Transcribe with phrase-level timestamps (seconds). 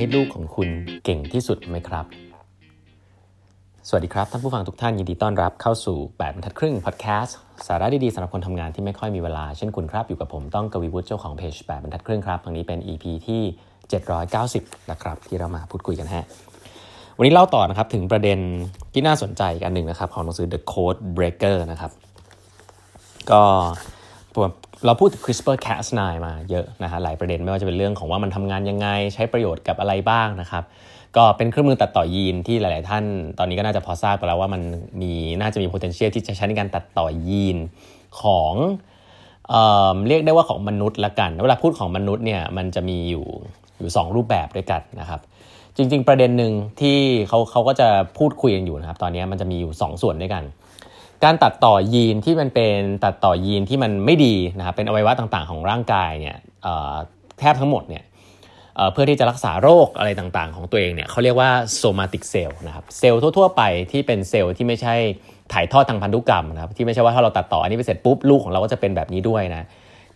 [0.00, 0.68] ให้ลูกของคุณ
[1.04, 2.04] เก่งที่สุดไหมครับ
[3.88, 7.36] สวัสดีครับ ท่านผู้ฟังทุกท่านยินดีต้อนรับเข้าสู่ 8บรรทัดครึ่งพอดแคสต์
[7.66, 13.42] สาระดีๆสำหรับคนทำงานที่ไม่ค่อยมีเวลา เช่นคุณครับ อยู่กับผมต้องกวีวุฒิเจ้าของเพจ8บรรทัดครึ่งครับครั้งนี้เป็น EP ที่
[14.36, 16.24] 790 นะครับ ที่เรามาพูดคุยกันฮะ
[17.16, 18.38] วันนี้เล่าต่อนะครับถึงประเด็น
[18.92, 21.92] ที่น่าสนใจอันหนึ่งนะครับของหนังสือ The Code Breaker นะครับ
[23.30, 23.42] ก็
[24.86, 30.64] เราพูดถึง CRISPR-Cas9 มาเยอะนะฮะหลายประเด็นไม่ว่าจะเป็นเรื่องของว่ามันทำงานยังไง ใช้ประโยชน์กับอะไรบ้างนะครับ
[31.16, 33.04] ก็เป็นเครื่องมือตัดต่อยีนที่หลาย ๆ ท่าน
[33.38, 34.62] ตอนนี้ก็น่าจะพอทราบไปแล้วว่ามัน
[35.02, 37.56] มีน่าจะมี potential ที่จะใช้ในการตัดต่อยีน
[38.20, 38.54] ของ
[39.48, 39.54] เอ
[39.94, 43.26] อเรียกได้ว่าของมนุษย์ละกัน เวลาพูดของมนุษย์เนี่ยมันจะมีอยู่
[43.78, 45.20] อยู่ 2 รูปแบบด้วยกันนะครับ
[45.76, 46.96] จริง ๆ ประเด็นหนึ่งที่
[47.28, 50.44] เขาเขาก็จะพูดคุยกันอยู่นะครับตอนนี้มันจะมีอยู่ 2 ส่วนด้วยกัน
[51.24, 56.36] การตัดต่อยีนที่มันเป็นตัดต่อยีนที่มันไม่ดีนะครับเป็นอวัยวะต่างๆ ของร่างกายเนี่ย
[57.38, 58.04] แทบทั้งหมดเนี่ย
[58.92, 64.94] เพื่อที่จะรักษาโรคอะไรต่างๆ ของตัวเองเนี่ยเขาเรียกว่า somatic cell นะครับเซลล์ทั่วๆ ไปที่เป็นเซลล์ที่ไม่ใช่
[65.52, 69.66] ถ่ายทอดทางพันธุกรรมนะครับที่ไม่ใช่ว่าถ้าเราตัดต่ออันนี้ไปเสร็จปุ๊บลูกของเราก็จะเป็นแบบนี้ด้วยนะ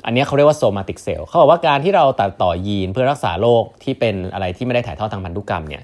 [0.07, 5.83] อันนี้เขาเรียกว่า somatic cell เขาบอกว่าการที่เราตัดต่อยีนเพื่อรักษาโรคที่เป็นอะไรที่ไม่ได้ถ่ายทอดทางพันธุกรรมเนี่ย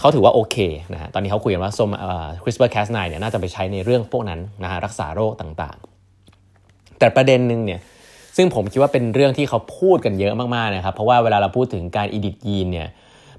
[0.00, 0.56] เขาถือว่าโอเค
[0.92, 1.90] นะฮะตอนนี้เขาคุยกันว่าซม
[2.42, 7.80] CRISPR Cas9 เนี่ยน่าจะไปใช้ในเรื่องพวกนั้นนะฮะรักษาโรคต่างๆ แต่ประเด็นหนึ่งเนี่ย
[8.36, 12.88] ซึ่งผมคิดว่าเป็นเรื่องที่เขาพูดกันเยอะมากๆนะครับเพราะว่าเวลาเราพูดถึงการ edit ยีนเนี่ย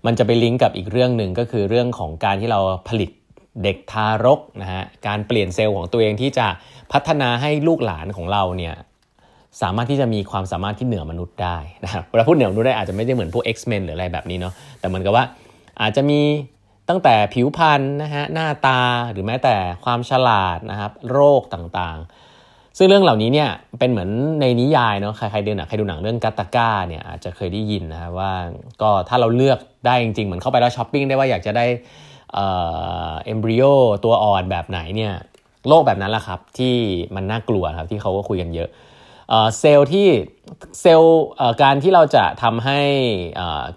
[0.05, 3.09] มันจะไปลิงก์กับอีกเรื่องหนึ่งก็คือเรื่องของการที่เราผลิต
[3.63, 6.47] เด็กทารกนะฮะการเปลี่ยนเซลล์ของตัวเองที่จะ
[6.91, 8.73] พัฒนาให้ลูกหลานของเราเนี่ย
[9.61, 15.23] สามารถที่จะมีความสามารถที่เหนือมนุษย์ได้นะครับเวลาพูดเหนือมนุษย์ได้อาจจะไม่ได้เหมือนพวก X-Men หรืออะไรแบบนี้เนาะแต่เหมือนกับว่า
[15.81, 16.21] อาจจะมี
[16.89, 18.79] ตั้งแต่ผิวพรรณนะฮะหน้าตา
[19.11, 24.09] หรือแม้แต่ความฉลาดนะครับโรคต่างๆ ซึ่งเรื่องเหล่านี้เนี่ยเป็นเหมือน
[24.41, 28.33] ในนิยายเนาะใครๆดูหนังใครดูหนังเรื่องกัตตาก้าเนี่ยอาจจะเคยได้ยินนะครับว่า
[28.81, 31.65] ก็ถ้าเราเลือกได้จริงๆ เหมือนเข้าไปแล้วช้อปปิ้งได้ว่าอยากจะได้
[32.33, 33.63] เอ็มบริโอ
[34.05, 35.13] ตัวอ่อนแบบไหนเนี่ย
[35.67, 36.75] โรคแบบนั้นแหละครับที่
[37.15, 38.69] มันน่ากลัวครับที่เขาก็คุยกันเยอะ
[39.59, 40.07] เซลล์ที่
[40.81, 41.23] เซลล์
[41.61, 42.79] การที่เราจะทำให้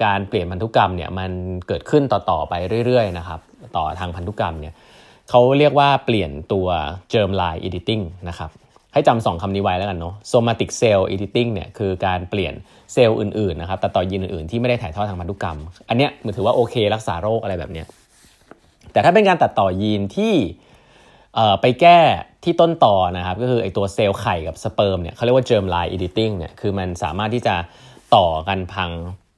[0.04, 1.30] การเปลี่ยนพันธุกรรมเนี่ยมัน
[1.68, 2.54] เกิดขึ้นต่อๆไป
[2.86, 3.40] เรื่อยๆนะครับ
[3.76, 4.74] ต่อทางพันธุกรรมเนี่ย
[5.30, 6.66] เขาเรียกว่าเปลี่ยนตัว
[7.12, 8.50] germ line editing นะครับ
[8.92, 12.54] ให้จำสองคำนี้ไว้แล้วกันเนาะ somatic cell editing เนี่ยคือการเปลี่ยน
[12.92, 17.86] เซลล์อื่นๆนะครับแตัดต่อยีนอื่นๆที่ไม่ได้ถ่ายทอดทางพันธุกรรม อันเนี้ยมือถือว่าโอเค รักษาโรคอะไรแบบเนี้ย
[18.92, 20.34] แต่ถ้าเป็นการตัดต่อยีนที่
[21.60, 21.98] ไปแก้
[22.44, 27.54] ที่ต้นต่อนะครับก็คือไอตัวเซลล์ไข่กับสเปิร์มเนี่ยเขาเรียกว่า germ line editing เนี่ยคือมันสามารถที่จะ
[28.16, 28.90] ต่อกันพัง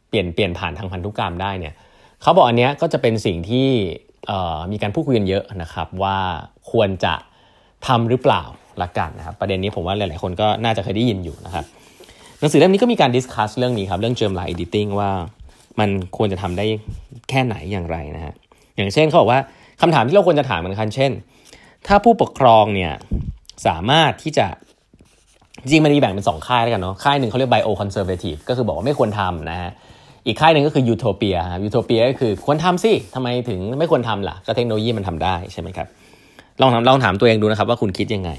[0.08, 1.74] เปลี่ยนเปลี่ยนผ่านทางพันธุกรรมได้เนี่ย
[2.22, 3.68] เขาบอกอันเนี้ยก็จะเป็นสิ่งที่
[4.72, 6.18] มีการพูดคุยกันเยอะนะครับว่า
[6.70, 7.14] ควรจะ
[7.86, 8.42] ทำหรือเปล่า
[8.82, 11.64] ละกันนะครับประเด็นนี้ผมว่าหลาย ๆ คนก็น่าจะเคยได้ยินอยู่นะครับ
[12.38, 15.10] หนังสือเล่มนี้ก็มีการดิสคัสเรื่องนี้ครับเรื่อง germ line editing ว่า
[15.80, 16.66] มันควรจะทำได้
[17.30, 18.34] แค่ไหนอย่างไรนะฮะ
[18.76, 19.40] อย่างเช่นเขาบอกว่า
[19.80, 21.12] คำถามที่เราควรจะถามเหมือนกันเช่น
[21.87, 22.92] ถ้าผู้ปกครองเนี่ย
[23.66, 24.47] สามารถที่จะ
[25.60, 29.70] จริงมันมีแบ่งเป็นสองค่ายแล้วกันเนาะค่ายหนึ่งเขาเรียก bioconservative ก็คือบอกว่าไม่ควรทำนะฮะ
[30.26, 35.87] อีกค่ายหนึ่งก็คือ utopia utopia ก็คือควรทำสิทำไมถึงไม่ควรทำล่ะ ก็เทคโนโลยีมันทำได้ใช่ไหมครับ
[36.60, 38.31] ลองถามลองถามตัวเองดูนะครับว่าคุณคิดยังไง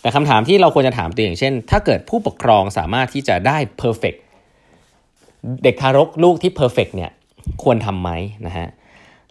[0.00, 4.14] แต่คำถามที่เราควรจะถามตัวเองเช่น ถ้าเกิดผู้ปกครองสามารถที่จะได้ perfect
[5.64, 7.10] เด็กทารกลูกที่เพอร์เฟกเนี่ย
[7.62, 8.10] ควรทำไหม
[8.46, 8.68] นะฮะ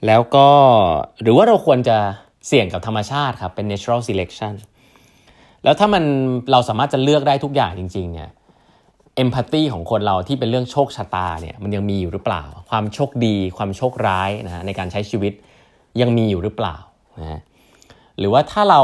[0.05, 0.47] แล้วก็
[1.21, 1.97] หรือว่าเราควรจะ
[2.47, 4.53] เสี่ยงกับธรรมชาติครับเป็น natural selection
[5.63, 6.03] แล้วถ้ามัน
[6.51, 8.29] เราสามารถจะเลือกได้ทุกอย่างจริงๆเนี่ย
[9.15, 15.33] เอมพัตตีของคนเราที่เป็นเรื่องโชคชะตาเนี่ยมันยังมีอยู่หรือเปล่า ความโชคดีความโชคร้ายนะฮะในการใช้ชีวิต
[16.01, 16.75] ยังมีอยู่หรือเปล่า
[17.19, 17.39] นะฮะ
[18.19, 18.81] หรือว่าถ้าเรา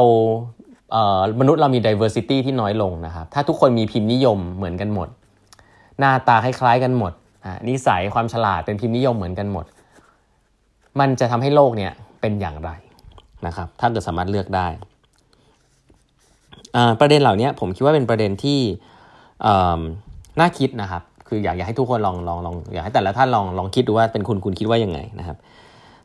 [0.92, 5.08] เมนุษย์เรามี diversity ที่น้อยลงนะครับถ้าทุกคนมีพิมพ์นิยมเหมือนกันหมด
[6.00, 7.14] หน้าตาคล้ายๆกันหมด
[7.70, 9.66] นิสัยความฉลาดเป็นพิมพ์นิยมเหมือนกันหมด
[11.00, 11.92] มันจะทำให้โลกเนี่ย
[12.22, 12.72] เป็นอย่างไร
[13.48, 14.68] นะครับ ถ้าเกิดสามารถเลือกได้
[17.00, 18.60] ประเด็นเหล่านี้ผมคิดว่าเป็นประเด็นที่
[20.40, 25.38] น่าคิดนะครับ คืออยากอยากให้ทุกคนลองลองลองอยากให้แต่ละท่านลองลองคิดดูว่าเป็นคุณคุณคิดว่ายังไงนะครับ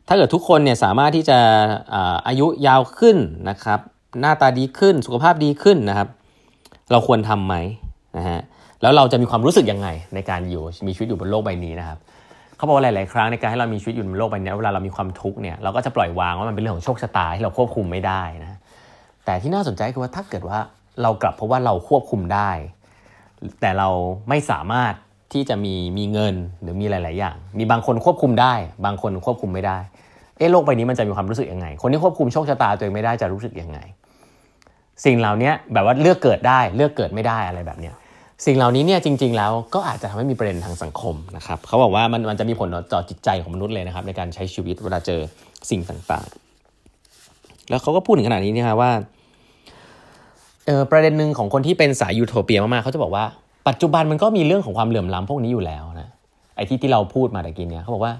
[0.07, 1.39] ถ้าเกิดทุกคนเนี่ยสามารถที่จะ
[2.27, 3.17] อายุยาวขึ้น
[3.49, 3.79] นะครับ
[4.19, 6.07] หน้าตาดีขึ้นสุขภาพดีขึ้นนะครับ
[6.91, 7.55] เราควรทำไหม
[8.17, 8.39] นะฮะ
[8.81, 11.97] แล้วเราจะมีความรู้สึกยังไงในการอยู่มีชีวิตอยู่บนโลกใบนี้นะครับ
[12.61, 18.59] เขาบอกว่าหลาย ๆ ครั้งในการให้เรามีชีวิตอยู่บนโลกใบนี้เวลาเรามีความทุกข์เนี่ยเราก็จะปล่อยวางว่ามันเป็นเรื่องของโชคชะตาที่เราควบคุมไม่ได้นะ
[19.25, 20.59] แต่ที่น่าสนใจคือว่าถ้าเกิดว่า
[21.01, 22.51] เรากลับเพราะว่าเราควบคุมได้
[23.61, 23.89] แต่เรา
[24.29, 24.93] ไม่สามารถ
[25.33, 28.53] ที่จะมีมีเงินหรือมีหลาย ๆ อย่าง มีบางคนควบคุมได้
[28.85, 29.77] บางคนควบคุมไม่ได้
[30.37, 33.79] เอ๊ะโลกใบนี้มันจะมีความรู้สึกยังไง คนที่ควบคุมโชคชะตาตัวเองไม่ได้จะรู้สึกยังไง
[35.05, 37.95] สิ่งเหล่านี้แบบว่าเลือกเกิดได้เลือกเกิดไม่ได้อะไรแบบเนี้ย
[38.45, 45.19] สิ่งเหล่านี้เนี่ยจริง ๆ แล้วก็อาจจะทำให้มีประเด็นทางสังคมนะครับเขาบอกว่ามันมันจะมีผลต่อจิตใจของมนุษย์เลยนะครับ ในการใช้ชีวิตเวลาเจอ
[45.69, 48.91] สิ่งต่างๆ แล้วเขาก็พูดถึงขนาดนี้นะครับว่า
[50.65, 53.25] เออประเด็นหนึ่งของคนที่เป็นสายยูโทเปียมากๆเขาจะบอกว่า
[53.67, 56.09] ปัจจุบันมันก็มีเรื่องของความเหลื่อมล้ำพวกนี้อยู่แล้วนะ
[56.55, 58.13] ไอ้ที่ที่เราพูดมาตะกี้เนี่ยเขาบอกว่า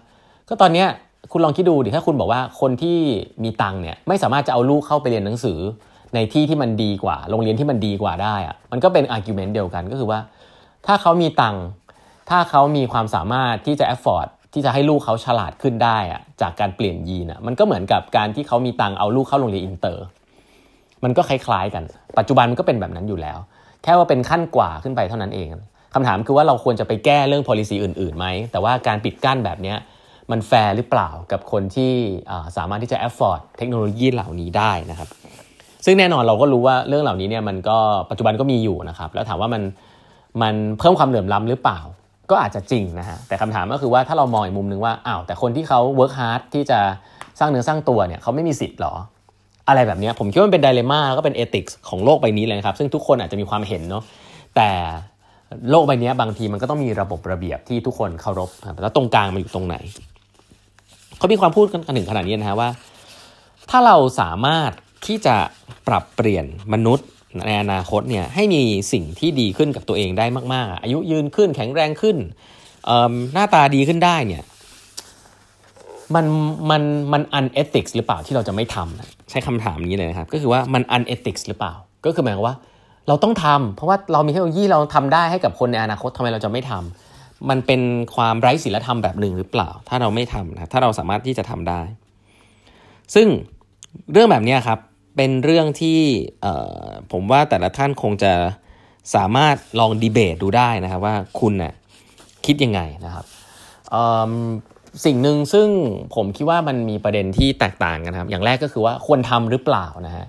[0.48, 0.88] ก็ตอนเนี้ย
[1.32, 2.98] คุณลองคิดดูดิถ้าคุณบอกว่าคนที่
[3.44, 5.60] มีตังเนี่ยไม่สามารถจะเอาลูกเข้าไปเรียนหนังสือ
[6.16, 10.20] ในที่ที่มันดีกว่า โรงเรียนที่มันดีกว่าได้อะมันก็เป็น argument เดียวกันก็คือว่า
[10.88, 11.56] ถ้าเขามีตัง
[12.30, 20.06] ถ้าเขามีความสามารถที่จะ afford ที่จะให้ลูกเขาฉลาดขึ้นได้อะจากการเปลี่ยนยีนอะมันก็เหมือนกับการที่เขามีตังเอาลูกเข้าโรงเรียนอินเตอร์
[21.04, 21.84] มันก็คล้ายๆกัน
[22.18, 23.38] ปัจจุบันมันก็เป็นแบบนั้นอยู่แล้ว
[23.84, 25.48] แค่ว่าเป็นขั้นกว่าขึ้นไปเท่านั้นเอง
[25.94, 29.76] คำถามคือว่าเราควรจะไปแก้เรื่อง policy อื่นๆไหม แต่ว่าการปิดกั้นแบบนี้
[30.32, 31.94] มันแฟร์หรือเปล่ากับคนที่
[32.58, 35.10] สามารถที่จะ afford เทคโนโลยีเหล่านี้ได้นะครับ
[35.86, 37.78] ซึ่งแน่นอนเราก็รู้ว่าเรื่องเหล่านี้เนี่ยมันก็
[38.10, 39.62] ปัจจุบันก็มีอยู่นะครับ แล้วถามว่ามัน
[40.42, 41.80] มันเพิ่มความเหลื่อมล้ำหรือเปล่า
[42.30, 46.80] ก็อาจจะจริงนะฮะแต่คำถามก็คือว่าถ้าเรามองอีกมุมหนึ่งว่าอ้าวแต่คนที่เขา work hard ที่จะ
[47.40, 48.94] สร้างเนื้อสร้างตัวเนี่ยเขาไม่มีสิทธิ์หรอ
[49.68, 54.04] อะไรแบบนี้ผมคิดว่ามันเป็นไดเลม่าแล้วก็เป็นเอติกส์ของโลกใบนี้เลยครับ ซึ่งทุกคนอาจจะมีความเห็นเนาะ
[54.56, 54.70] แต่
[55.72, 58.50] โลกใบนี้บางทีมันก็ต้องมีระบบระเบียบที่ทุกคนเคารพ
[58.82, 59.76] แล้วตรงกลางมันอยู่ตรงไหน
[61.18, 62.70] เขามีความพูดกันถึงขนาดนี้นะฮะว่า
[63.70, 64.72] ถ้าเราสามารถ
[65.06, 65.36] ที่จะ
[65.88, 67.08] ปรับเปลี่ยนมนุษย์
[67.48, 68.62] ในอนาคตเนี่ยให้มี
[68.94, 72.18] สิ่งที่ดีขึ้นกับตัวเองได้มาก ๆ อายุยืนขึ้นแข็งแรงขึ้น
[73.34, 74.44] หน้าตาดีขึ้นได้เนี่ย
[76.16, 76.26] มัน
[76.70, 76.82] มัน
[77.14, 81.74] มันอันเอติกส์หรือเปล่าที่เราจะไม่ทำใช้คำถามนี้เลยนะครับ ก็คือว่ามันอันเอติกส์หรือเปล่า
[82.06, 82.56] ก็คือหมายความว่า
[83.08, 87.82] เราต้องทำเพราะว่าเรามีเทคโนโลยีเราทำได้ให้กับคนในอนาคตทำไมเราจะไม่ทำมันเป็น
[88.16, 91.82] ความไร้ศีลธรรมแบบหนึ่งหรือเปล่า ถ้าเราไม่ทำนะถ้าเราสามารถที่จะทำได้
[93.16, 93.28] ซึ่ง
[94.14, 94.80] เรื่องแบบนี้ครับ
[95.16, 96.00] เป็นเรื่องที่
[97.12, 98.34] ผมว่าแต่ละท่านคงจะ
[99.16, 101.74] สามารถลองดีเบตดูได้นะครับว่าคุณนะ่ะ
[102.46, 103.26] คิดยังไงนะครับ
[105.06, 105.68] สิ่งหนึ่งซึ่ง
[106.16, 110.26] ผมคิดว่ามันมีประเด็นที่แตกต่างกันครับ อย่างแรกก็คือว่าควรทำหรือเปล่านะฮะ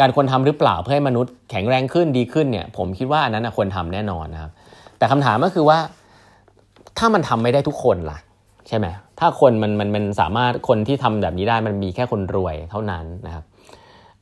[0.00, 4.50] การควรทำหรือเปล่าเพื่อให้มนุษย์แข็งแรงขึ้นดีขึ้นเนี่ย ผมคิดว่าอันนั้นควรทำแน่นอนนะครับ
[4.98, 5.78] แต่คำถามก็คือว่า
[6.98, 8.18] ถ้ามันทำไม่ได้ทุกคนล่ะ
[8.68, 8.86] ใช่ไหม
[9.20, 13.44] ถ้าคนมันมันมันสามารถคนที่ทำแบบนี้ได้มันมีแค่คนรวยเท่านั้นนะครับ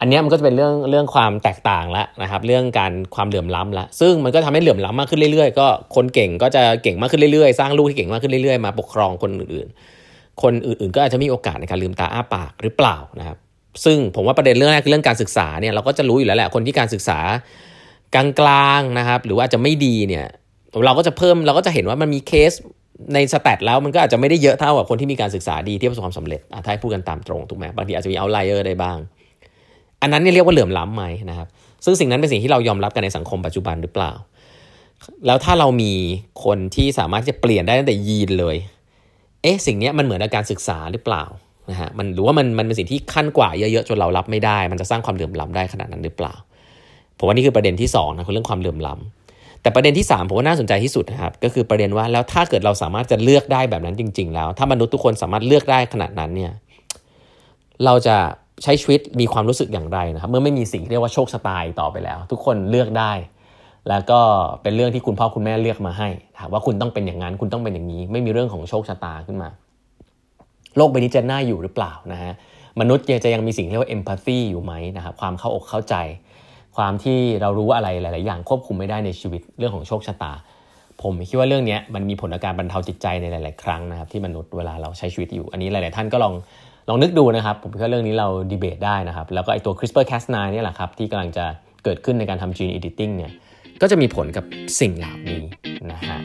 [0.01, 5.67] อันนี้มันก็จะเป็นเรื่องเรื่องความแตกต่างแล้วนะครับเรื่องการความเหลื่อมล้ำละซึ่งมันก็ทำให้เหลื่อมล้ำมากขึ้นเรื่อยๆ ก็
[5.97, 13.39] คนเก่งก็จะเก่งมากขึ้นเรื่อยๆ สร้างลูกที่เก่งมากขึ้นเรื่อยๆ มาปกครองคนอื่นๆ คนอื่นๆ ก็อาจจะมีโอกาสในการลืมตาอ้าปากหรือเปล่านะครับ
[13.85, 17.19] ซึ่งผมว่าประเด็นเรื่องแรกคือเรื่องการศึกษาเนี่ยเราก็จะรู้อยู่แล้วแหละคนที่การศึกษา
[18.15, 20.27] กลางๆนะครับหรือว่าจะไม่ดีเนี่ย
[20.85, 22.53] เราก็จะเพิ่มเราก็จะเห็นว่ามันมีเคส
[23.15, 28.99] ในสแตทแล้วมันก็อาจจะไม่ได้เยอะเท่ากับคนที่มีการศึกษาดีที่ประสบความสำเร็จถ้าให้พูดกันตามตรงถูกไหมบางทีอาจจะมีเอาไลเออร์ได้บ้าง
[30.03, 31.49] อันนั้นเนี่ยเรียกว่าเหลื่อมล้ำไหมนะครับ
[31.85, 34.13] ซึ่งสิ่งนั้นเป็นสิ่งที่เรายอมรับกันในสังคมปัจจุบันหรือเปล่า
[35.27, 35.93] แล้วถ้าเรามี
[36.45, 38.57] คนที่สามารถจะเปลี่ยนได้ตั้งแต่ยีนเลย
[39.43, 41.25] เอ๊ะสิ่งนี้มันเหมือนอาการศึกษาหรือเปล่า
[41.71, 46.35] นะฮะมันหรือว่ามันมันเป็นสิ่งที่ขั้นกว่าเยอะๆจนเรารับไม่ได้ มันจะสร้างความเหลื่อมล้าได้ขนาดนั้นหรือเปล่า
[47.19, 48.99] ผมว่านี่คือประเด็นที่2นะคือเรื่องความเหลื่อมล้า
[49.63, 56.53] แต่ประเด็นที่ 3 ผมว่าน่าสนใจที่สุดนะครับก็คือประเด็นว่าแล้วถ้าเกิดเราสามารถจะเลือกได้แบบนั้นจริง ๆ แล้ว ถ้ามนุษย์ทุกคนสามารถเลือกได้ขนาดนั้นเนี่ย
[57.85, 58.17] เราจะ
[58.63, 63.13] ใช้ชีวิตมีความรู้สึกอย่างไรนะครับเมื่อไม่มีสิ่งที่เรียกว่าโชคชะตาต่อไปแล้ว ทุกคนเลือกได้
[63.89, 64.21] แล้วก็
[64.63, 66.09] เป็นเรื่องที่คุณพ่อคุณแม่เลือกมาให้
[66.53, 69.49] ว่าคุณต้องเป็นอย่างนั้นคุณต้องเป็นอย่างนี้ ไม่มีเรื่องของโชคชะตาขึ้นมา
[70.77, 72.33] โลกใบนี้จะน่าอยู่หรือเปล่านะฮะ
[72.81, 75.95] มนุษย์จะยังมีสิ่งที่เรียกว่าเอมพัตซีอยู่ไหมนะครับความเข้าอกเข้าใจ
[76.77, 80.33] ความที่เรารู้อะไรหลาย ๆ อย่างควบคุมไม่ได้ในชีวิตเรื่องของโชคชะตา
[81.03, 86.35] ผมคิดว่าเรื่องนี้มันมีผลอาการบรรเทาจิตใจในหลาย ๆ ครั้งนะครับที่มนุษย์เวลาเราใช้ชีวิตอยู่ อันนี้หลาย ๆ ท่านก็ลอง
[86.93, 91.45] ลองนึกดูนะครับ ผมคิดว่าเรื่องนี้เราดีเบตได้นะครับ แล้วก็ไอตัว CRISPR-Cas9 นี่แหละครับที่กำลังจะ
[91.85, 93.33] เกิดขึ้นในการทำ gene editing เนี่ย
[93.83, 94.45] ก็จะมีผลกับ
[94.81, 95.43] สิ่งเหล่านี้
[95.93, 96.19] นะฮะ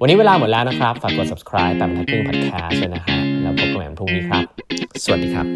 [0.00, 4.44] วันนี้เวลาหมดแล้วนะครับ ฝากกด subscribe แบบทักครึ่ง podcast เลยนะฮะแล้วพบกันใหม่พรุ่งนี้ครับ
[5.04, 5.46] สวัสดีครับ